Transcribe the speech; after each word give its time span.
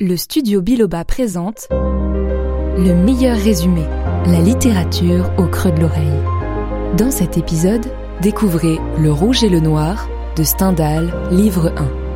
Le 0.00 0.16
studio 0.16 0.62
Biloba 0.62 1.04
présente 1.04 1.66
le 1.72 2.94
meilleur 2.94 3.36
résumé, 3.36 3.82
la 4.26 4.40
littérature 4.40 5.32
au 5.38 5.48
creux 5.48 5.72
de 5.72 5.80
l'oreille. 5.80 6.22
Dans 6.96 7.10
cet 7.10 7.36
épisode, 7.36 7.84
découvrez 8.22 8.78
Le 8.96 9.10
Rouge 9.10 9.42
et 9.42 9.48
le 9.48 9.58
Noir 9.58 10.08
de 10.36 10.44
Stendhal, 10.44 11.12
livre 11.32 11.72
1. 11.76 12.07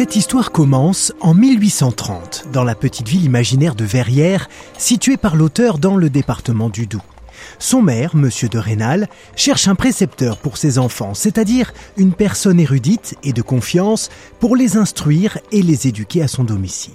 Cette 0.00 0.16
histoire 0.16 0.50
commence 0.50 1.12
en 1.20 1.34
1830 1.34 2.46
dans 2.54 2.64
la 2.64 2.74
petite 2.74 3.06
ville 3.06 3.26
imaginaire 3.26 3.74
de 3.74 3.84
Verrières, 3.84 4.48
située 4.78 5.18
par 5.18 5.36
l'auteur 5.36 5.76
dans 5.76 5.94
le 5.94 6.08
département 6.08 6.70
du 6.70 6.86
Doubs. 6.86 7.02
Son 7.58 7.82
maire, 7.82 8.16
monsieur 8.16 8.48
de 8.48 8.56
Rênal, 8.56 9.10
cherche 9.36 9.68
un 9.68 9.74
précepteur 9.74 10.38
pour 10.38 10.56
ses 10.56 10.78
enfants, 10.78 11.12
c'est-à-dire 11.12 11.74
une 11.98 12.14
personne 12.14 12.58
érudite 12.58 13.14
et 13.24 13.34
de 13.34 13.42
confiance 13.42 14.08
pour 14.38 14.56
les 14.56 14.78
instruire 14.78 15.36
et 15.52 15.60
les 15.60 15.86
éduquer 15.86 16.22
à 16.22 16.28
son 16.28 16.44
domicile. 16.44 16.94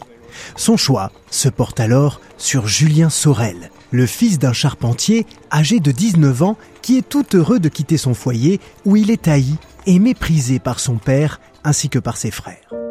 Son 0.56 0.76
choix 0.76 1.12
se 1.30 1.48
porte 1.48 1.80
alors 1.80 2.20
sur 2.40 2.66
Julien 2.66 3.12
Sorel, 3.12 3.70
le 3.92 4.08
fils 4.08 4.40
d'un 4.40 4.52
charpentier 4.52 5.28
âgé 5.52 5.80
de 5.80 5.92
19 5.92 6.42
ans 6.42 6.58
qui 6.82 6.98
est 6.98 7.08
tout 7.08 7.36
heureux 7.36 7.60
de 7.60 7.70
quitter 7.70 7.98
son 7.98 8.16
foyer 8.16 8.60
où 8.84 8.96
il 8.96 9.12
est 9.12 9.28
haï 9.28 9.58
et 9.86 10.00
méprisé 10.00 10.58
par 10.58 10.80
son 10.80 10.96
père 10.96 11.40
ainsi 11.64 11.88
que 11.88 12.00
par 12.00 12.18
ses 12.18 12.32
frères. 12.32 12.85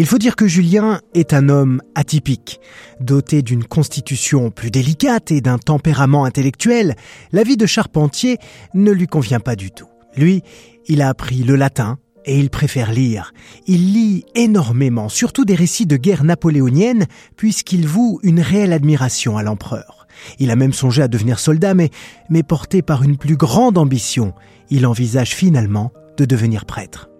Il 0.00 0.06
faut 0.06 0.16
dire 0.16 0.34
que 0.34 0.46
Julien 0.46 1.02
est 1.12 1.34
un 1.34 1.50
homme 1.50 1.82
atypique. 1.94 2.58
Doté 3.00 3.42
d'une 3.42 3.64
constitution 3.64 4.50
plus 4.50 4.70
délicate 4.70 5.30
et 5.30 5.42
d'un 5.42 5.58
tempérament 5.58 6.24
intellectuel, 6.24 6.96
la 7.32 7.42
vie 7.42 7.58
de 7.58 7.66
charpentier 7.66 8.38
ne 8.72 8.92
lui 8.92 9.06
convient 9.06 9.40
pas 9.40 9.56
du 9.56 9.70
tout. 9.70 9.88
Lui, 10.16 10.42
il 10.86 11.02
a 11.02 11.10
appris 11.10 11.42
le 11.42 11.54
latin 11.54 11.98
et 12.24 12.40
il 12.40 12.48
préfère 12.48 12.92
lire. 12.92 13.34
Il 13.66 13.92
lit 13.92 14.24
énormément, 14.34 15.10
surtout 15.10 15.44
des 15.44 15.54
récits 15.54 15.84
de 15.84 15.98
guerre 15.98 16.24
napoléonienne, 16.24 17.04
puisqu'il 17.36 17.86
voue 17.86 18.20
une 18.22 18.40
réelle 18.40 18.72
admiration 18.72 19.36
à 19.36 19.42
l'empereur. 19.42 20.06
Il 20.38 20.50
a 20.50 20.56
même 20.56 20.72
songé 20.72 21.02
à 21.02 21.08
devenir 21.08 21.38
soldat, 21.38 21.74
mais, 21.74 21.90
mais 22.30 22.42
porté 22.42 22.80
par 22.80 23.02
une 23.02 23.18
plus 23.18 23.36
grande 23.36 23.76
ambition, 23.76 24.32
il 24.70 24.86
envisage 24.86 25.34
finalement 25.34 25.92
de 26.16 26.24
devenir 26.24 26.64
prêtre. 26.64 27.10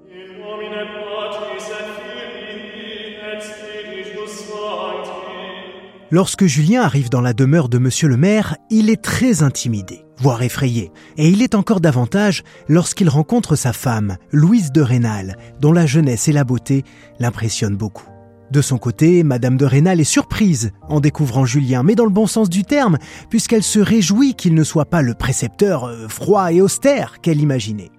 Lorsque 6.12 6.46
Julien 6.46 6.82
arrive 6.82 7.08
dans 7.08 7.20
la 7.20 7.32
demeure 7.32 7.68
de 7.68 7.78
monsieur 7.78 8.08
le 8.08 8.16
maire, 8.16 8.56
il 8.68 8.90
est 8.90 9.00
très 9.00 9.44
intimidé, 9.44 10.04
voire 10.18 10.42
effrayé. 10.42 10.90
Et 11.16 11.28
il 11.28 11.40
est 11.40 11.54
encore 11.54 11.80
davantage 11.80 12.42
lorsqu'il 12.68 13.08
rencontre 13.08 13.54
sa 13.54 13.72
femme, 13.72 14.16
Louise 14.32 14.72
de 14.72 14.80
Rênal, 14.80 15.36
dont 15.60 15.72
la 15.72 15.86
jeunesse 15.86 16.26
et 16.26 16.32
la 16.32 16.42
beauté 16.42 16.82
l'impressionnent 17.20 17.76
beaucoup. 17.76 18.08
De 18.50 18.60
son 18.60 18.76
côté, 18.76 19.22
Madame 19.22 19.56
de 19.56 19.64
Rênal 19.64 20.00
est 20.00 20.04
surprise 20.04 20.72
en 20.88 20.98
découvrant 20.98 21.44
Julien, 21.44 21.84
mais 21.84 21.94
dans 21.94 22.06
le 22.06 22.10
bon 22.10 22.26
sens 22.26 22.50
du 22.50 22.64
terme, 22.64 22.98
puisqu'elle 23.28 23.62
se 23.62 23.78
réjouit 23.78 24.34
qu'il 24.34 24.54
ne 24.54 24.64
soit 24.64 24.86
pas 24.86 25.02
le 25.02 25.14
précepteur 25.14 25.84
euh, 25.84 26.08
froid 26.08 26.52
et 26.52 26.60
austère 26.60 27.20
qu'elle 27.20 27.40
imaginait. 27.40 27.92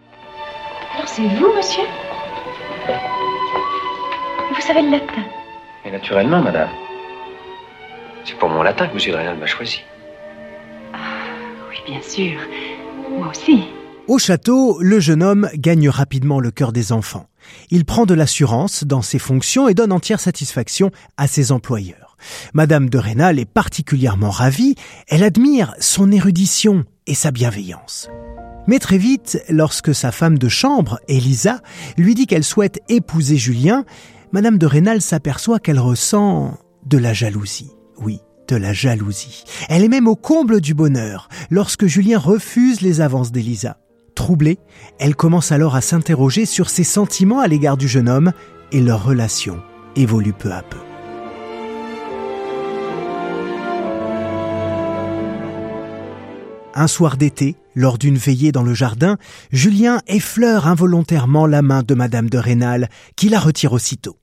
Alors 0.96 1.08
c'est 1.08 1.22
vous, 1.22 1.54
monsieur? 1.56 1.84
Vous 4.54 4.62
savez 4.62 4.82
le 4.82 4.92
latin? 4.92 5.24
Et 5.86 5.92
naturellement, 5.92 6.42
madame. 6.42 6.68
C'est 8.26 8.38
pour 8.38 8.50
mon 8.50 8.64
latin 8.64 8.88
que 8.88 8.94
M. 8.94 9.12
de 9.12 9.18
Rênal 9.18 9.38
m'a 9.38 9.48
choisi. 9.48 9.82
Oui, 11.70 11.78
bien 11.88 12.02
sûr. 12.02 12.40
Moi 13.10 13.30
aussi. 13.30 13.64
Au 14.08 14.18
château, 14.18 14.80
le 14.82 15.00
jeune 15.00 15.24
homme 15.24 15.50
gagne 15.56 15.90
rapidement 15.90 16.40
le 16.40 16.52
cœur 16.52 16.72
des 16.72 16.92
enfants. 16.92 17.28
Il 17.70 17.86
prend 17.86 18.06
de 18.06 18.14
l'assurance 18.14 18.84
dans 18.84 19.02
ses 19.02 19.20
fonctions 19.20 19.68
et 19.68 19.74
donne 19.74 19.92
entière 19.92 20.20
satisfaction 20.20 20.92
à 21.18 21.28
ses 21.28 21.52
employeurs. 21.52 22.18
Madame 22.54 22.90
de 22.90 22.98
Rênal 22.98 23.40
est 23.40 23.46
particulièrement 23.46 24.30
ravie, 24.30 24.76
elle 25.08 25.24
admire 25.24 25.74
son 25.80 26.12
érudition 26.12 26.86
et 27.08 27.16
sa 27.16 27.32
bienveillance. 27.32 28.10
Mais 28.68 28.80
très 28.80 29.00
vite, 29.00 29.42
lorsque 29.50 29.96
sa 29.96 30.12
femme 30.12 30.38
de 30.38 30.50
chambre, 30.50 31.00
Elisa, 31.08 31.62
lui 31.98 32.14
dit 32.14 32.28
qu'elle 32.28 32.44
souhaite 32.44 32.80
épouser 32.90 33.38
Julien, 33.38 33.86
Madame 34.32 34.60
de 34.60 34.68
Rênal 34.68 35.02
s'aperçoit 35.02 35.60
qu'elle 35.60 35.80
ressent 35.80 36.58
de 36.86 36.98
la 36.98 37.14
jalousie. 37.14 37.72
Oui, 38.02 38.20
de 38.48 38.56
la 38.56 38.74
jalousie. 38.74 39.44
Elle 39.70 39.84
est 39.84 39.90
même 39.90 40.08
au 40.08 40.16
comble 40.16 40.60
du 40.60 40.74
bonheur 40.74 41.30
lorsque 41.50 41.86
Julien 41.86 42.20
refuse 42.20 42.82
les 42.82 43.02
avances 43.02 43.32
d'Elisa. 43.32 43.78
Troublée, 44.16 44.60
elle 45.00 45.16
commence 45.16 45.52
alors 45.52 45.76
à 45.76 45.82
s'interroger 45.82 46.46
sur 46.46 46.70
ses 46.70 46.84
sentiments 46.84 47.40
à 47.40 47.48
l'égard 47.48 47.78
du 47.78 47.88
jeune 47.88 48.10
homme 48.10 48.34
et 48.72 48.82
leur 48.82 49.04
relation 49.04 49.62
évolue 49.96 50.34
peu 50.34 50.52
à 50.52 50.62
peu. 50.64 50.78
Un 56.74 56.88
soir 56.88 57.18
d'été, 57.18 57.58
lors 57.76 57.98
d'une 57.98 58.18
veillée 58.18 58.52
dans 58.52 58.64
le 58.64 58.74
jardin, 58.74 59.18
Julien 59.52 60.02
effleure 60.08 60.68
involontairement 60.68 61.46
la 61.46 61.62
main 61.62 61.84
de 61.84 61.94
Madame 61.96 62.30
de 62.30 62.38
Rênal, 62.38 62.90
qui 63.18 63.28
la 63.28 63.40
retire 63.40 63.74
aussitôt. 63.74 64.21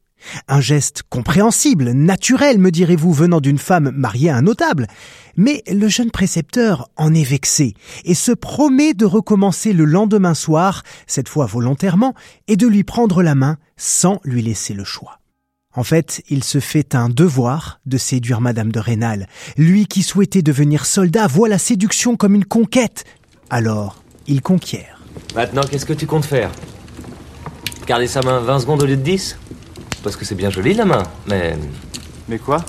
Un 0.49 0.61
geste 0.61 1.03
compréhensible, 1.09 1.93
naturel, 1.93 2.59
me 2.59 2.71
direz-vous, 2.71 3.13
venant 3.13 3.41
d'une 3.41 3.59
femme 3.59 3.91
mariée 3.95 4.31
à 4.31 4.37
un 4.37 4.43
notable. 4.43 4.87
Mais 5.37 5.63
le 5.71 5.89
jeune 5.89 6.11
précepteur 6.11 6.89
en 6.97 7.15
est 7.15 7.23
vexé 7.23 7.75
et 8.05 8.15
se 8.15 8.33
promet 8.33 8.95
de 8.95 9.05
recommencer 9.05 9.73
le 9.73 9.85
lendemain 9.85 10.35
soir, 10.35 10.83
cette 11.07 11.29
fois 11.29 11.47
volontairement, 11.47 12.15
et 12.49 12.57
de 12.57 12.67
lui 12.67 12.85
prendre 12.85 13.23
la 13.23 13.35
main 13.35 13.57
sans 13.77 14.21
lui 14.25 14.43
laisser 14.43 14.75
le 14.75 14.85
choix. 14.85 15.21
En 15.75 15.85
fait, 15.85 16.23
il 16.29 16.43
se 16.43 16.59
fait 16.59 16.97
un 16.97 17.09
devoir 17.09 17.81
de 17.87 17.99
séduire 17.99 18.41
Madame 18.41 18.73
de 18.73 18.81
Rênal. 18.81 19.29
Lui 19.57 19.87
qui 19.87 20.03
souhaitait 20.03 20.43
devenir 20.43 20.87
soldat 20.87 21.29
voit 21.29 21.49
la 21.49 21.59
séduction 21.59 22.17
comme 22.17 22.35
une 22.35 22.45
conquête. 22.45 23.05
Alors, 23.49 24.03
il 24.27 24.43
conquiert. 24.43 25.01
Maintenant, 25.37 25.63
qu'est-ce 25.63 25.87
que 25.87 25.93
tu 25.93 26.07
comptes 26.07 26.25
faire? 26.25 26.51
Garder 27.87 28.09
sa 28.09 28.23
main 28.23 28.41
20 28.41 28.59
secondes 28.61 28.83
au 28.83 28.87
lieu 28.87 28.97
de 28.97 29.03
10 29.03 29.39
Parce 30.03 30.17
que 30.17 30.25
c'est 30.25 30.35
bien 30.35 30.51
joli 30.51 30.75
la 30.75 30.85
main, 30.85 31.03
mais. 31.27 31.57
Mais 32.29 32.39
quoi? 32.39 32.65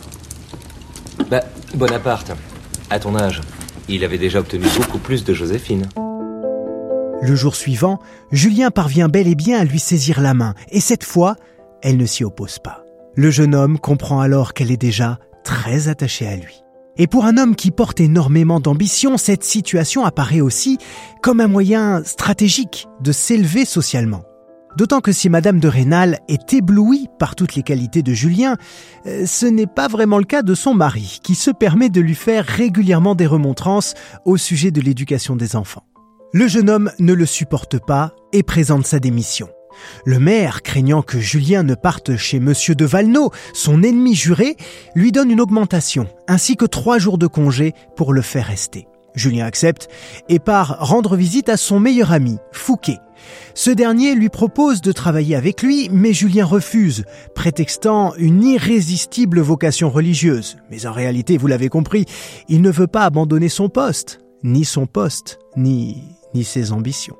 Bah, 1.29 1.43
Bonaparte, 1.75 2.31
à 2.89 2.99
ton 2.99 3.15
âge, 3.15 3.41
il 3.87 4.03
avait 4.03 4.17
déjà 4.17 4.39
obtenu 4.39 4.65
beaucoup 4.77 4.97
plus 4.97 5.23
de 5.23 5.33
Joséphine. 5.33 5.87
Le 7.21 7.35
jour 7.35 7.55
suivant, 7.55 7.99
Julien 8.31 8.71
parvient 8.71 9.09
bel 9.09 9.27
et 9.27 9.35
bien 9.35 9.59
à 9.59 9.65
lui 9.65 9.79
saisir 9.79 10.21
la 10.21 10.33
main, 10.33 10.55
et 10.69 10.79
cette 10.79 11.03
fois, 11.03 11.35
elle 11.81 11.97
ne 11.97 12.05
s'y 12.05 12.23
oppose 12.23 12.59
pas. 12.59 12.83
Le 13.15 13.29
jeune 13.29 13.53
homme 13.53 13.77
comprend 13.77 14.21
alors 14.21 14.53
qu'elle 14.53 14.71
est 14.71 14.77
déjà 14.77 15.19
très 15.43 15.89
attachée 15.89 16.27
à 16.27 16.35
lui. 16.35 16.63
Et 16.97 17.07
pour 17.07 17.25
un 17.25 17.37
homme 17.37 17.55
qui 17.55 17.71
porte 17.71 17.99
énormément 17.99 18.59
d'ambition, 18.59 19.17
cette 19.17 19.43
situation 19.43 20.05
apparaît 20.05 20.41
aussi 20.41 20.77
comme 21.21 21.39
un 21.39 21.47
moyen 21.47 22.03
stratégique 22.03 22.87
de 23.01 23.11
s'élever 23.11 23.65
socialement. 23.65 24.23
D'autant 24.79 25.01
que 25.01 25.11
si 25.11 25.27
Madame 25.27 25.59
de 25.59 25.67
Rênal 25.67 26.19
est 26.29 26.53
éblouie 26.53 27.09
par 27.19 27.35
toutes 27.35 27.55
les 27.55 27.63
qualités 27.63 28.01
de 28.01 28.13
Julien, 28.13 28.55
euh, 29.07 29.25
ce 29.25 29.45
n'est 29.45 29.67
pas 29.67 29.89
vraiment 29.89 30.19
le 30.19 30.23
cas 30.23 30.41
de 30.41 30.55
son 30.55 30.73
mari, 30.73 31.19
qui 31.21 31.35
se 31.35 31.51
permet 31.51 31.89
de 31.89 31.99
lui 31.99 32.15
faire 32.15 32.45
régulièrement 32.45 33.13
des 33.13 33.27
remontrances 33.27 33.93
au 34.23 34.37
sujet 34.37 34.71
de 34.71 34.79
l'éducation 34.79 35.35
des 35.35 35.57
enfants. 35.57 35.83
Le 36.31 36.47
jeune 36.47 36.69
homme 36.69 36.91
ne 36.97 37.11
le 37.11 37.25
supporte 37.25 37.77
pas 37.77 38.13
et 38.31 38.41
présente 38.41 38.87
sa 38.87 38.99
démission. 38.99 39.49
Le 40.05 40.17
maire, 40.17 40.61
craignant 40.61 41.01
que 41.01 41.19
Julien 41.19 41.63
ne 41.63 41.75
parte 41.75 42.15
chez 42.15 42.39
Monsieur 42.39 42.73
de 42.73 42.85
Valneau, 42.85 43.31
son 43.53 43.83
ennemi 43.83 44.15
juré, 44.15 44.55
lui 44.95 45.11
donne 45.11 45.29
une 45.29 45.41
augmentation, 45.41 46.07
ainsi 46.29 46.55
que 46.55 46.63
trois 46.63 46.99
jours 46.99 47.17
de 47.17 47.27
congé 47.27 47.73
pour 47.97 48.13
le 48.13 48.21
faire 48.21 48.45
rester. 48.45 48.87
Julien 49.13 49.45
accepte 49.45 49.89
et 50.29 50.39
part 50.39 50.77
rendre 50.79 51.17
visite 51.17 51.49
à 51.49 51.57
son 51.57 51.81
meilleur 51.81 52.13
ami, 52.13 52.37
Fouquet. 52.53 52.99
Ce 53.53 53.71
dernier 53.71 54.15
lui 54.15 54.29
propose 54.29 54.81
de 54.81 54.91
travailler 54.91 55.35
avec 55.35 55.61
lui, 55.61 55.89
mais 55.91 56.13
Julien 56.13 56.45
refuse, 56.45 57.03
prétextant 57.35 58.13
une 58.15 58.43
irrésistible 58.43 59.39
vocation 59.39 59.89
religieuse. 59.89 60.57
Mais 60.71 60.85
en 60.85 60.93
réalité, 60.93 61.37
vous 61.37 61.47
l'avez 61.47 61.69
compris, 61.69 62.05
il 62.47 62.61
ne 62.61 62.71
veut 62.71 62.87
pas 62.87 63.05
abandonner 63.05 63.49
son 63.49 63.69
poste, 63.69 64.19
ni 64.43 64.65
son 64.65 64.85
poste, 64.85 65.39
ni, 65.57 66.03
ses 66.43 66.71
ambitions. 66.71 67.17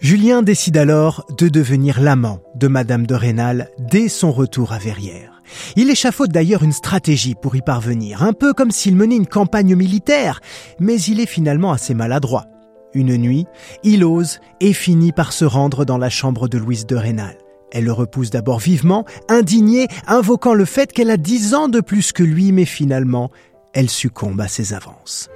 Julien 0.00 0.42
décide 0.42 0.76
alors 0.76 1.24
de 1.38 1.48
devenir 1.48 2.00
l'amant 2.00 2.40
de 2.56 2.66
Madame 2.66 3.06
de 3.06 3.14
Rênal 3.14 3.68
dès 3.78 4.08
son 4.08 4.32
retour 4.32 4.72
à 4.72 4.78
Verrières. 4.78 5.42
Il 5.76 5.90
échafaude 5.90 6.32
d'ailleurs 6.32 6.62
une 6.62 6.72
stratégie 6.72 7.34
pour 7.40 7.56
y 7.56 7.62
parvenir, 7.62 8.22
un 8.22 8.32
peu 8.32 8.52
comme 8.52 8.70
s'il 8.70 8.96
menait 8.96 9.16
une 9.16 9.26
campagne 9.26 9.76
militaire, 9.76 10.40
mais 10.80 11.00
il 11.00 11.20
est 11.20 11.26
finalement 11.26 11.72
assez 11.72 11.94
maladroit. 11.94 12.46
Une 12.94 13.16
nuit, 13.16 13.46
il 13.82 14.04
ose 14.04 14.40
et 14.60 14.72
finit 14.72 15.12
par 15.12 15.32
se 15.32 15.44
rendre 15.44 15.84
dans 15.84 15.98
la 15.98 16.10
chambre 16.10 16.48
de 16.48 16.58
Louise 16.58 16.86
de 16.86 16.96
Rênal. 16.96 17.36
Elle 17.70 17.84
le 17.84 17.92
repousse 17.92 18.30
d'abord 18.30 18.58
vivement, 18.58 19.06
indignée, 19.28 19.88
invoquant 20.06 20.52
le 20.52 20.66
fait 20.66 20.92
qu'elle 20.92 21.10
a 21.10 21.16
dix 21.16 21.54
ans 21.54 21.68
de 21.68 21.80
plus 21.80 22.12
que 22.12 22.22
lui, 22.22 22.52
mais 22.52 22.66
finalement, 22.66 23.30
elle 23.72 23.88
succombe 23.88 24.40
à 24.40 24.48
ses 24.48 24.74
avances. 24.74 25.30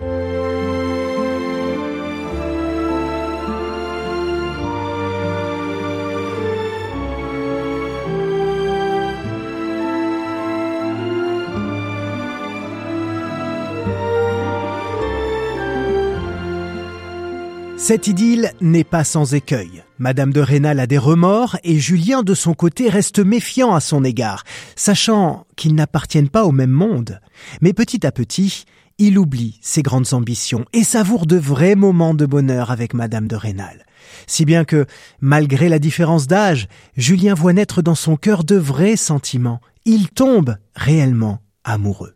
Cette 17.86 18.08
idylle 18.08 18.50
n'est 18.60 18.82
pas 18.82 19.04
sans 19.04 19.34
écueil. 19.34 19.84
Madame 20.00 20.32
de 20.32 20.40
Rênal 20.40 20.80
a 20.80 20.88
des 20.88 20.98
remords 20.98 21.56
et 21.62 21.78
Julien 21.78 22.24
de 22.24 22.34
son 22.34 22.52
côté 22.52 22.88
reste 22.88 23.20
méfiant 23.20 23.76
à 23.76 23.80
son 23.80 24.02
égard, 24.02 24.42
sachant 24.74 25.46
qu'ils 25.54 25.76
n'appartiennent 25.76 26.28
pas 26.28 26.46
au 26.46 26.50
même 26.50 26.72
monde. 26.72 27.20
Mais 27.60 27.72
petit 27.72 28.04
à 28.04 28.10
petit, 28.10 28.64
il 28.98 29.20
oublie 29.20 29.60
ses 29.62 29.82
grandes 29.82 30.14
ambitions 30.14 30.64
et 30.72 30.82
savoure 30.82 31.26
de 31.26 31.36
vrais 31.36 31.76
moments 31.76 32.14
de 32.14 32.26
bonheur 32.26 32.72
avec 32.72 32.92
Madame 32.92 33.28
de 33.28 33.36
Rênal. 33.36 33.86
Si 34.26 34.44
bien 34.44 34.64
que, 34.64 34.86
malgré 35.20 35.68
la 35.68 35.78
différence 35.78 36.26
d'âge, 36.26 36.66
Julien 36.96 37.34
voit 37.34 37.52
naître 37.52 37.82
dans 37.82 37.94
son 37.94 38.16
cœur 38.16 38.42
de 38.42 38.56
vrais 38.56 38.96
sentiments. 38.96 39.60
Il 39.84 40.08
tombe 40.08 40.56
réellement 40.74 41.38
amoureux. 41.62 42.15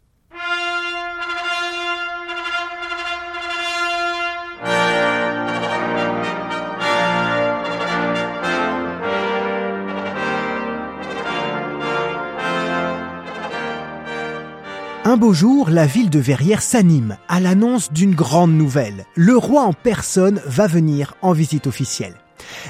Un 15.11 15.17
beau 15.17 15.33
jour, 15.33 15.71
la 15.71 15.87
ville 15.87 16.09
de 16.09 16.21
Verrières 16.21 16.63
s'anime 16.63 17.17
à 17.27 17.41
l'annonce 17.41 17.93
d'une 17.93 18.15
grande 18.15 18.53
nouvelle. 18.53 19.07
Le 19.17 19.37
roi 19.37 19.63
en 19.63 19.73
personne 19.73 20.41
va 20.47 20.69
venir 20.69 21.15
en 21.21 21.33
visite 21.33 21.67
officielle. 21.67 22.15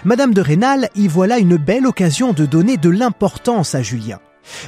Madame 0.07 0.33
de 0.33 0.41
Rênal 0.41 0.89
y 0.95 1.07
voit 1.07 1.27
là 1.27 1.39
une 1.39 1.59
belle 1.59 1.87
occasion 1.87 2.33
de 2.33 2.47
donner 2.47 2.79
de 2.79 2.89
l'importance 2.89 3.75
à 3.75 3.83
Julien. 3.83 4.21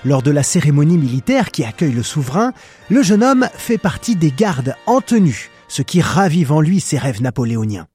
Lors 0.05 0.21
de 0.21 0.31
la 0.31 0.43
cérémonie 0.43 0.99
militaire 0.99 1.51
qui 1.51 1.65
accueille 1.65 1.93
le 1.93 2.03
souverain, 2.03 2.53
le 2.91 3.03
jeune 3.03 3.25
homme 3.25 3.49
fait 3.55 3.79
partie 3.79 4.17
des 4.17 4.33
gardes 4.33 4.75
en 4.85 5.01
tenue, 5.01 5.49
ce 5.69 5.81
qui 5.81 6.03
ravive 6.03 6.53
en 6.53 6.61
lui 6.61 6.79
ses 6.79 6.99
rêves 6.99 7.23
napoléoniens. 7.23 7.87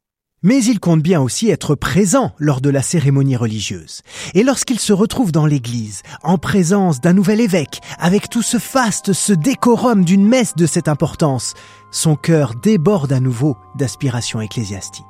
Mais 0.48 0.64
il 0.64 0.80
compte 0.80 1.02
bien 1.02 1.20
aussi 1.20 1.50
être 1.50 1.76
présent 1.76 2.32
lors 2.40 2.62
de 2.62 2.70
la 2.70 2.82
cérémonie 2.82 3.36
religieuse. 3.36 4.02
Et 4.34 4.44
lorsqu'il 4.44 4.80
se 4.80 4.94
retrouve 4.94 5.34
dans 5.34 5.46
l'église, 5.46 6.04
en 6.24 6.38
présence 6.38 7.02
d'un 7.02 7.12
nouvel 7.12 7.42
évêque, 7.42 7.82
avec 8.00 8.30
tout 8.30 8.42
ce 8.42 8.58
faste, 8.58 9.12
ce 9.12 9.34
décorum 9.34 10.06
d'une 10.06 10.26
messe 10.26 10.56
de 10.56 10.66
cette 10.66 10.88
importance, 10.88 11.54
son 11.92 12.16
cœur 12.16 12.56
déborde 12.56 13.12
à 13.12 13.20
nouveau 13.20 13.58
d'aspiration 13.76 14.40
ecclésiastique. 14.40 15.04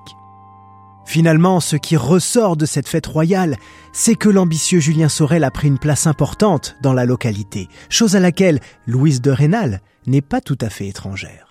Finalement, 1.05 1.59
ce 1.59 1.75
qui 1.75 1.97
ressort 1.97 2.57
de 2.57 2.65
cette 2.65 2.87
fête 2.87 3.05
royale, 3.05 3.57
c'est 3.93 4.15
que 4.15 4.29
l'ambitieux 4.29 4.79
Julien 4.79 5.07
Sorel 5.07 5.43
a 5.43 5.51
pris 5.51 5.67
une 5.67 5.77
place 5.77 6.07
importante 6.07 6.77
dans 6.81 6.93
la 6.93 7.05
localité, 7.05 7.67
chose 7.89 8.15
à 8.15 8.19
laquelle 8.19 8.59
Louise 8.87 9.21
de 9.21 9.29
Rênal 9.29 9.81
n'est 10.07 10.21
pas 10.21 10.41
tout 10.41 10.57
à 10.61 10.71
fait 10.71 10.87
étrangère. 10.87 11.46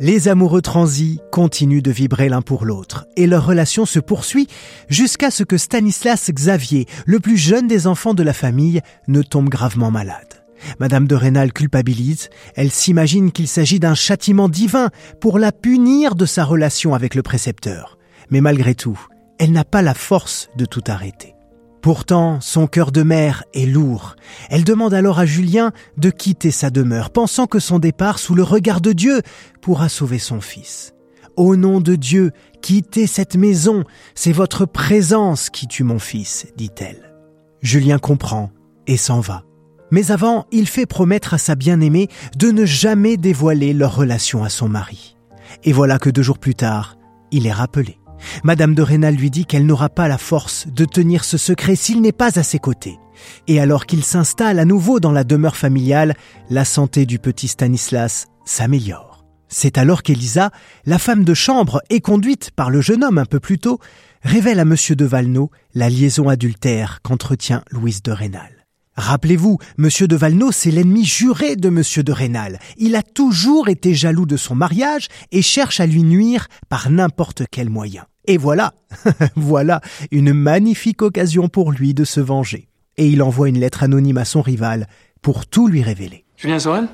Les 0.00 0.28
amoureux 0.28 0.62
transis 0.62 1.20
continuent 1.32 1.82
de 1.82 1.90
vibrer 1.90 2.28
l'un 2.28 2.40
pour 2.40 2.64
l'autre 2.64 3.06
et 3.16 3.26
leur 3.26 3.44
relation 3.44 3.84
se 3.84 3.98
poursuit 3.98 4.46
jusqu'à 4.88 5.32
ce 5.32 5.42
que 5.42 5.56
Stanislas 5.56 6.30
Xavier, 6.30 6.86
le 7.04 7.18
plus 7.18 7.36
jeune 7.36 7.66
des 7.66 7.88
enfants 7.88 8.14
de 8.14 8.22
la 8.22 8.32
famille, 8.32 8.80
ne 9.08 9.22
tombe 9.22 9.48
gravement 9.48 9.90
malade. 9.90 10.44
Madame 10.78 11.08
de 11.08 11.16
Rênal 11.16 11.52
culpabilise, 11.52 12.30
elle 12.54 12.70
s'imagine 12.70 13.32
qu'il 13.32 13.48
s'agit 13.48 13.80
d'un 13.80 13.96
châtiment 13.96 14.48
divin 14.48 14.90
pour 15.20 15.40
la 15.40 15.50
punir 15.50 16.14
de 16.14 16.26
sa 16.26 16.44
relation 16.44 16.94
avec 16.94 17.16
le 17.16 17.22
précepteur. 17.22 17.98
Mais 18.30 18.40
malgré 18.40 18.76
tout, 18.76 18.98
elle 19.40 19.50
n'a 19.50 19.64
pas 19.64 19.82
la 19.82 19.94
force 19.94 20.48
de 20.56 20.64
tout 20.64 20.84
arrêter. 20.86 21.37
Pourtant, 21.80 22.40
son 22.40 22.66
cœur 22.66 22.90
de 22.90 23.02
mère 23.02 23.44
est 23.54 23.66
lourd. 23.66 24.16
Elle 24.50 24.64
demande 24.64 24.94
alors 24.94 25.18
à 25.18 25.26
Julien 25.26 25.72
de 25.96 26.10
quitter 26.10 26.50
sa 26.50 26.70
demeure, 26.70 27.10
pensant 27.10 27.46
que 27.46 27.60
son 27.60 27.78
départ 27.78 28.18
sous 28.18 28.34
le 28.34 28.42
regard 28.42 28.80
de 28.80 28.92
Dieu 28.92 29.22
pourra 29.60 29.88
sauver 29.88 30.18
son 30.18 30.40
fils. 30.40 30.94
Au 31.36 31.54
nom 31.54 31.80
de 31.80 31.94
Dieu, 31.94 32.32
quittez 32.62 33.06
cette 33.06 33.36
maison, 33.36 33.84
c'est 34.16 34.32
votre 34.32 34.66
présence 34.66 35.50
qui 35.50 35.68
tue 35.68 35.84
mon 35.84 36.00
fils, 36.00 36.48
dit-elle. 36.56 37.14
Julien 37.62 37.98
comprend 37.98 38.50
et 38.88 38.96
s'en 38.96 39.20
va. 39.20 39.44
Mais 39.90 40.10
avant, 40.10 40.46
il 40.50 40.66
fait 40.68 40.86
promettre 40.86 41.34
à 41.34 41.38
sa 41.38 41.54
bien-aimée 41.54 42.08
de 42.36 42.50
ne 42.50 42.64
jamais 42.64 43.16
dévoiler 43.16 43.72
leur 43.72 43.94
relation 43.94 44.42
à 44.42 44.48
son 44.48 44.68
mari. 44.68 45.16
Et 45.64 45.72
voilà 45.72 45.98
que 45.98 46.10
deux 46.10 46.22
jours 46.22 46.38
plus 46.38 46.54
tard, 46.54 46.96
il 47.30 47.46
est 47.46 47.52
rappelé. 47.52 47.97
Madame 48.44 48.74
de 48.74 48.82
Rênal 48.82 49.14
lui 49.14 49.30
dit 49.30 49.46
qu'elle 49.46 49.66
n'aura 49.66 49.88
pas 49.88 50.08
la 50.08 50.18
force 50.18 50.66
de 50.68 50.84
tenir 50.84 51.24
ce 51.24 51.36
secret 51.36 51.76
s'il 51.76 52.00
n'est 52.00 52.12
pas 52.12 52.38
à 52.38 52.42
ses 52.42 52.58
côtés. 52.58 52.98
Et 53.46 53.60
alors 53.60 53.86
qu'il 53.86 54.04
s'installe 54.04 54.58
à 54.58 54.64
nouveau 54.64 55.00
dans 55.00 55.12
la 55.12 55.24
demeure 55.24 55.56
familiale, 55.56 56.14
la 56.50 56.64
santé 56.64 57.06
du 57.06 57.18
petit 57.18 57.48
Stanislas 57.48 58.26
s'améliore. 58.44 59.24
C'est 59.48 59.78
alors 59.78 60.02
qu'Elisa, 60.02 60.50
la 60.84 60.98
femme 60.98 61.24
de 61.24 61.34
chambre 61.34 61.80
et 61.90 62.00
conduite 62.00 62.50
par 62.50 62.70
le 62.70 62.80
jeune 62.80 63.02
homme 63.02 63.18
un 63.18 63.24
peu 63.24 63.40
plus 63.40 63.58
tôt, 63.58 63.78
révèle 64.22 64.60
à 64.60 64.64
monsieur 64.64 64.94
de 64.94 65.04
Valneau 65.04 65.50
la 65.74 65.88
liaison 65.88 66.28
adultère 66.28 67.00
qu'entretient 67.02 67.62
Louise 67.70 68.02
de 68.02 68.12
Rênal. 68.12 68.58
Rappelez-vous, 68.98 69.58
Monsieur 69.76 70.08
de 70.08 70.16
Valneau, 70.16 70.50
c'est 70.50 70.72
l'ennemi 70.72 71.04
juré 71.04 71.54
de 71.54 71.68
Monsieur 71.68 72.02
de 72.02 72.10
Rênal. 72.10 72.58
Il 72.78 72.96
a 72.96 73.02
toujours 73.02 73.68
été 73.68 73.94
jaloux 73.94 74.26
de 74.26 74.36
son 74.36 74.56
mariage 74.56 75.06
et 75.30 75.40
cherche 75.40 75.78
à 75.78 75.86
lui 75.86 76.02
nuire 76.02 76.48
par 76.68 76.90
n'importe 76.90 77.44
quel 77.48 77.70
moyen. 77.70 78.06
Et 78.28 78.36
voilà, 78.36 78.74
voilà 79.36 79.80
une 80.10 80.34
magnifique 80.34 81.00
occasion 81.00 81.48
pour 81.48 81.72
lui 81.72 81.94
de 81.94 82.04
se 82.04 82.20
venger. 82.20 82.68
Et 82.98 83.06
il 83.08 83.22
envoie 83.22 83.48
une 83.48 83.58
lettre 83.58 83.82
anonyme 83.82 84.18
à 84.18 84.26
son 84.26 84.42
rival 84.42 84.86
pour 85.22 85.46
tout 85.46 85.66
lui 85.66 85.82
révéler. 85.82 86.26
Julien 86.36 86.58
Sorel? 86.58 86.88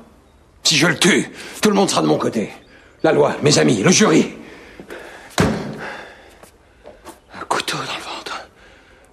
Si 0.63 0.77
je 0.77 0.87
le 0.87 0.97
tue, 0.97 1.29
tout 1.61 1.69
le 1.69 1.75
monde 1.75 1.89
sera 1.89 2.01
de 2.01 2.07
mon 2.07 2.17
côté. 2.17 2.51
La 3.03 3.11
loi, 3.11 3.35
mes 3.43 3.59
amis, 3.59 3.83
le 3.83 3.91
jury. 3.91 4.29
Un 7.37 7.43
couteau 7.49 7.75
dans 7.75 7.83
le 7.83 8.03
ventre. 8.03 8.47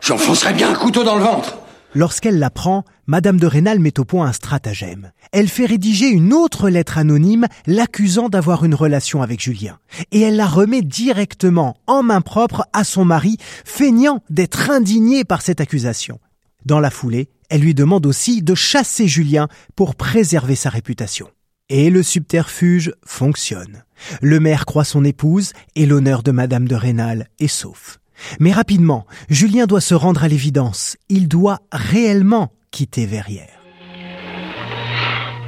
J'enfoncerai 0.01 0.53
bien 0.53 0.71
un 0.71 0.77
couteau 0.77 1.03
dans 1.03 1.17
le 1.17 1.25
ventre. 1.25 1.59
Lorsqu'elle 1.95 2.39
l'apprend, 2.39 2.85
Madame 3.07 3.39
de 3.39 3.47
Rênal 3.47 3.79
met 3.79 4.01
au 4.01 4.07
point 4.07 4.27
un 4.27 4.33
stratagème. 4.33 5.13
Elle 5.31 5.49
fait 5.49 5.67
rédiger 5.67 6.09
une 6.09 6.33
autre 6.33 6.71
lettre 6.71 6.97
anonyme 6.97 7.47
l'accusant 7.67 8.31
d'avoir 8.31 8.65
une 8.65 8.75
relation 8.75 9.21
avec 9.21 9.41
Julien. 9.41 9.79
Et 10.11 10.23
elle 10.23 10.37
la 10.37 10.47
remet 10.47 10.81
directement 10.81 11.77
en 11.87 12.03
main 12.03 12.23
propre 12.23 12.67
à 12.73 12.85
son 12.85 13.05
mari, 13.05 13.37
feignant 13.67 14.23
d'être 14.31 14.71
indigné 14.71 15.25
par 15.25 15.43
cette 15.43 15.61
accusation. 15.61 16.19
Dans 16.65 16.81
la 16.81 16.91
foulée, 16.91 17.29
elle 17.51 17.61
lui 17.61 17.75
demande 17.75 18.07
aussi 18.07 18.41
de 18.41 18.55
chasser 18.55 19.07
Julien 19.07 19.49
pour 19.77 19.95
préserver 19.95 20.55
sa 20.55 20.71
réputation. 20.71 21.29
Et 21.69 21.91
le 21.91 22.03
subterfuge 22.03 22.93
fonctionne. 23.05 23.85
Le 24.23 24.41
maire 24.41 24.65
croit 24.65 24.85
son 24.85 25.05
épouse 25.05 25.53
et 25.77 25.85
l'honneur 25.85 26.23
de 26.23 26.31
Madame 26.31 26.67
de 26.67 26.75
Rênal 26.75 27.29
est 27.39 27.49
sauf. 27.49 27.99
Mais 28.41 28.53
rapidement, 28.53 29.07
Julien 29.29 29.67
doit 29.67 29.81
se 29.81 29.95
rendre 29.95 30.25
à 30.25 30.29
l'évidence. 30.29 30.97
Il 31.09 31.29
doit 31.29 31.61
réellement 31.73 32.53
quitter 32.71 33.07
Verrières. 33.07 33.61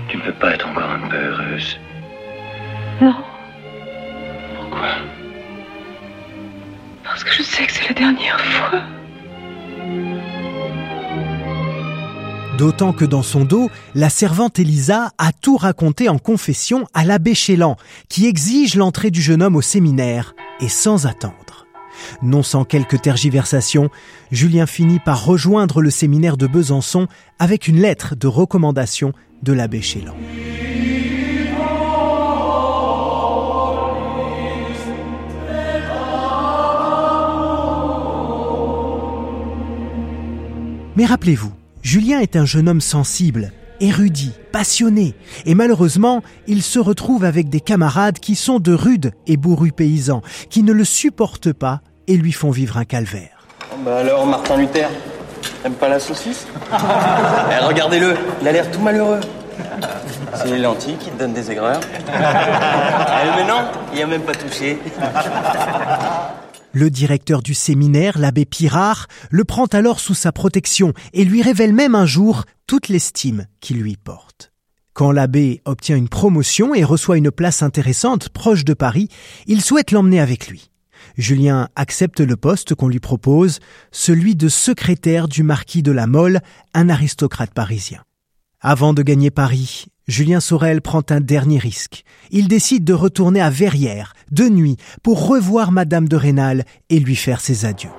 Tu 0.08 0.16
ne 0.16 0.22
peux 0.22 0.34
pas 0.34 0.54
être 0.54 0.68
encore 0.68 0.90
un 0.90 1.08
peu 1.08 1.16
heureuse. 1.16 1.78
Non, 3.00 3.14
Pourquoi? 4.60 4.88
Parce 7.02 7.24
que 7.24 7.32
je 7.32 7.42
sais 7.42 7.66
que 7.66 7.72
c'est 7.72 7.88
la 7.88 7.94
dernière 7.94 8.40
fois. 8.40 8.82
D'autant 12.58 12.92
que 12.92 13.04
dans 13.04 13.22
son 13.22 13.44
dos, 13.44 13.68
la 13.96 14.08
servante 14.08 14.60
Elisa 14.60 15.10
a 15.18 15.32
tout 15.32 15.56
raconté 15.56 16.08
en 16.08 16.18
confession 16.18 16.86
à 16.94 17.04
l'abbé 17.04 17.34
Chélan, 17.34 17.76
qui 18.08 18.26
exige 18.26 18.76
l'entrée 18.76 19.10
du 19.10 19.20
jeune 19.20 19.42
homme 19.42 19.56
au 19.56 19.62
séminaire, 19.62 20.34
et 20.60 20.68
sans 20.68 21.06
attendre. 21.06 21.43
Non 22.22 22.42
sans 22.42 22.64
quelques 22.64 23.02
tergiversations, 23.02 23.90
Julien 24.30 24.66
finit 24.66 24.98
par 24.98 25.24
rejoindre 25.24 25.80
le 25.80 25.90
séminaire 25.90 26.36
de 26.36 26.46
Besançon 26.46 27.08
avec 27.38 27.68
une 27.68 27.80
lettre 27.80 28.14
de 28.14 28.26
recommandation 28.26 29.12
de 29.42 29.52
l'abbé 29.52 29.82
Chélan. 29.82 30.14
Mais 40.96 41.06
rappelez-vous, 41.06 41.52
Julien 41.82 42.20
est 42.20 42.36
un 42.36 42.44
jeune 42.44 42.68
homme 42.68 42.80
sensible, 42.80 43.52
érudit, 43.84 44.32
passionné, 44.50 45.14
et 45.44 45.54
malheureusement, 45.54 46.22
il 46.46 46.62
se 46.62 46.78
retrouve 46.78 47.24
avec 47.24 47.50
des 47.50 47.60
camarades 47.60 48.18
qui 48.18 48.34
sont 48.34 48.58
de 48.58 48.72
rudes 48.72 49.12
et 49.26 49.36
bourrus 49.36 49.72
paysans, 49.72 50.22
qui 50.48 50.62
ne 50.62 50.72
le 50.72 50.84
supportent 50.84 51.52
pas 51.52 51.80
et 52.06 52.16
lui 52.16 52.32
font 52.32 52.50
vivre 52.50 52.78
un 52.78 52.84
calvaire. 52.84 53.46
Bah 53.84 53.98
alors, 53.98 54.26
Martin 54.26 54.56
Luther, 54.56 54.88
t'aimes 55.62 55.74
pas 55.74 55.88
la 55.88 56.00
saucisse 56.00 56.46
eh, 56.72 57.64
Regardez-le, 57.64 58.14
il 58.40 58.48
a 58.48 58.52
l'air 58.52 58.70
tout 58.70 58.80
malheureux. 58.80 59.20
C'est 60.34 60.48
les 60.48 60.58
lentilles 60.58 60.96
qui 60.96 61.10
te 61.10 61.18
donnent 61.18 61.34
des 61.34 61.50
aigreurs. 61.50 61.80
Eh, 62.16 63.36
mais 63.36 63.46
non, 63.46 63.62
il 63.94 64.02
a 64.02 64.06
même 64.06 64.22
pas 64.22 64.34
touché. 64.34 64.78
Le 66.74 66.90
directeur 66.90 67.40
du 67.40 67.54
séminaire, 67.54 68.18
l'abbé 68.18 68.44
Pirard, 68.44 69.06
le 69.30 69.44
prend 69.44 69.66
alors 69.66 70.00
sous 70.00 70.14
sa 70.14 70.32
protection 70.32 70.92
et 71.12 71.24
lui 71.24 71.40
révèle 71.40 71.72
même 71.72 71.94
un 71.94 72.04
jour 72.04 72.44
toute 72.66 72.88
l'estime 72.88 73.46
qu'il 73.60 73.80
lui 73.80 73.96
porte. 73.96 74.52
Quand 74.92 75.12
l'abbé 75.12 75.62
obtient 75.66 75.96
une 75.96 76.08
promotion 76.08 76.74
et 76.74 76.82
reçoit 76.82 77.16
une 77.16 77.30
place 77.30 77.62
intéressante 77.62 78.28
proche 78.28 78.64
de 78.64 78.74
Paris, 78.74 79.08
il 79.46 79.62
souhaite 79.62 79.92
l'emmener 79.92 80.18
avec 80.18 80.48
lui. 80.48 80.72
Julien 81.16 81.68
accepte 81.76 82.18
le 82.18 82.36
poste 82.36 82.74
qu'on 82.74 82.88
lui 82.88 82.98
propose, 82.98 83.60
celui 83.92 84.34
de 84.34 84.48
secrétaire 84.48 85.28
du 85.28 85.44
marquis 85.44 85.84
de 85.84 85.92
la 85.92 86.08
Mole, 86.08 86.40
un 86.74 86.88
aristocrate 86.88 87.54
parisien. 87.54 88.02
Avant 88.60 88.94
de 88.94 89.02
gagner 89.02 89.30
Paris, 89.30 89.86
Julien 90.06 90.40
Sorel 90.40 90.82
prend 90.82 91.02
un 91.08 91.20
dernier 91.20 91.58
risque. 91.58 92.04
Il 92.30 92.46
décide 92.46 92.84
de 92.84 92.92
retourner 92.92 93.40
à 93.40 93.48
Verrières, 93.48 94.12
de 94.30 94.50
nuit, 94.50 94.76
pour 95.02 95.26
revoir 95.26 95.72
Madame 95.72 96.08
de 96.08 96.16
Rênal 96.16 96.64
et 96.90 97.00
lui 97.00 97.16
faire 97.16 97.40
ses 97.40 97.64
adieux. 97.64 97.90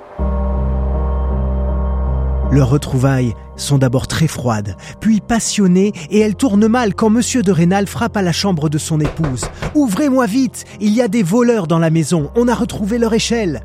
Leurs 2.51 2.69
retrouvailles 2.69 3.33
sont 3.55 3.79
d'abord 3.79 4.05
très 4.05 4.27
froides, 4.27 4.77
puis 4.99 5.19
passionnées, 5.19 5.93
et 6.11 6.19
elles 6.19 6.35
tournent 6.35 6.67
mal 6.67 6.93
quand 6.93 7.09
Monsieur 7.09 7.41
de 7.41 7.51
Rênal 7.51 7.87
frappe 7.87 8.17
à 8.17 8.21
la 8.21 8.31
chambre 8.31 8.69
de 8.69 8.77
son 8.77 8.99
épouse. 8.99 9.45
Ouvrez-moi 9.73 10.27
vite, 10.27 10.63
il 10.79 10.93
y 10.93 11.01
a 11.01 11.07
des 11.07 11.23
voleurs 11.23 11.65
dans 11.65 11.79
la 11.79 11.89
maison, 11.89 12.29
on 12.35 12.47
a 12.47 12.53
retrouvé 12.53 12.99
leur 12.99 13.15
échelle. 13.15 13.61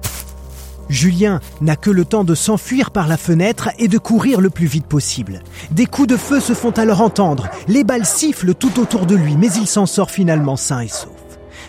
Julien 0.90 1.40
n'a 1.60 1.76
que 1.76 1.90
le 1.90 2.04
temps 2.04 2.24
de 2.24 2.34
s'enfuir 2.34 2.90
par 2.90 3.08
la 3.08 3.16
fenêtre 3.16 3.70
et 3.78 3.88
de 3.88 3.96
courir 3.96 4.40
le 4.40 4.50
plus 4.50 4.66
vite 4.66 4.86
possible. 4.86 5.40
Des 5.70 5.86
coups 5.86 6.08
de 6.08 6.16
feu 6.16 6.40
se 6.40 6.52
font 6.52 6.72
alors 6.72 7.00
entendre, 7.00 7.48
les 7.68 7.84
balles 7.84 8.04
sifflent 8.04 8.54
tout 8.54 8.80
autour 8.80 9.06
de 9.06 9.14
lui, 9.14 9.36
mais 9.36 9.52
il 9.52 9.66
s'en 9.66 9.86
sort 9.86 10.10
finalement 10.10 10.56
sain 10.56 10.80
et 10.80 10.88
sauf. 10.88 11.12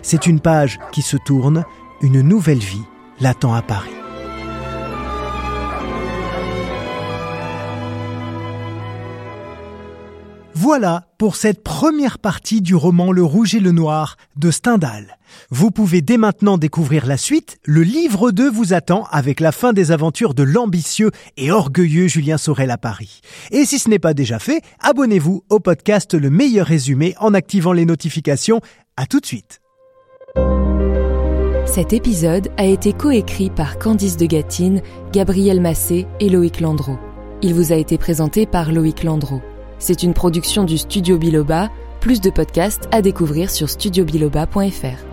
C'est 0.01 0.25
une 0.25 0.39
page 0.39 0.79
qui 0.91 1.03
se 1.03 1.17
tourne, 1.17 1.63
une 2.01 2.21
nouvelle 2.21 2.59
vie 2.59 2.83
l'attend 3.19 3.53
à 3.53 3.61
Paris. 3.61 4.00
Voilà 10.73 11.03
pour 11.17 11.35
cette 11.35 11.63
première 11.63 12.17
partie 12.17 12.61
du 12.61 12.75
roman 12.75 13.11
Le 13.11 13.25
Rouge 13.25 13.55
et 13.55 13.59
le 13.59 13.73
Noir 13.73 14.15
de 14.37 14.51
Stendhal. 14.51 15.17
Vous 15.49 15.69
pouvez 15.69 16.01
dès 16.01 16.15
maintenant 16.15 16.57
découvrir 16.57 17.05
la 17.05 17.17
suite. 17.17 17.57
Le 17.65 17.81
livre 17.81 18.31
2 18.31 18.49
vous 18.49 18.71
attend 18.71 19.03
avec 19.11 19.41
la 19.41 19.51
fin 19.51 19.73
des 19.73 19.91
aventures 19.91 20.33
de 20.33 20.43
l'ambitieux 20.43 21.11
et 21.35 21.51
orgueilleux 21.51 22.07
Julien 22.07 22.37
Sorel 22.37 22.71
à 22.71 22.77
Paris. 22.77 23.19
Et 23.51 23.65
si 23.65 23.79
ce 23.79 23.89
n'est 23.89 23.99
pas 23.99 24.13
déjà 24.13 24.39
fait, 24.39 24.61
abonnez-vous 24.79 25.43
au 25.49 25.59
podcast 25.59 26.13
Le 26.13 26.29
meilleur 26.29 26.67
résumé 26.67 27.15
en 27.19 27.33
activant 27.33 27.73
les 27.73 27.83
notifications. 27.83 28.61
À 28.95 29.07
tout 29.07 29.19
de 29.19 29.25
suite. 29.25 29.59
Cet 31.65 31.91
épisode 31.91 32.47
a 32.55 32.63
été 32.63 32.93
coécrit 32.93 33.49
par 33.49 33.77
Candice 33.77 34.15
de 34.15 34.25
Gatine, 34.25 34.81
Gabriel 35.11 35.59
Massé 35.59 36.07
et 36.21 36.29
Loïc 36.29 36.61
Landreau. 36.61 36.97
Il 37.41 37.55
vous 37.55 37.73
a 37.73 37.75
été 37.75 37.97
présenté 37.97 38.45
par 38.45 38.71
Loïc 38.71 39.03
Landreau. 39.03 39.41
C'est 39.81 40.03
une 40.03 40.13
production 40.13 40.63
du 40.63 40.77
Studio 40.77 41.17
Biloba. 41.17 41.71
Plus 42.01 42.21
de 42.21 42.29
podcasts 42.29 42.87
à 42.91 43.01
découvrir 43.01 43.49
sur 43.49 43.67
studiobiloba.fr. 43.67 45.10